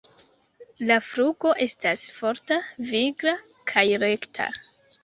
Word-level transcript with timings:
La 0.91 0.97
flugo 1.09 1.53
estas 1.67 2.07
forta, 2.17 2.59
vigla 2.91 3.37
kaj 3.75 3.87
rekta. 4.07 4.53